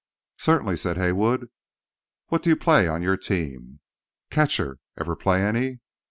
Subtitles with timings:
[0.39, 1.51] "Certainly," said Haywood.
[2.29, 3.81] "What do you play on your team?"
[4.31, 4.79] "Ketcher.
[4.99, 5.79] Ever play any?"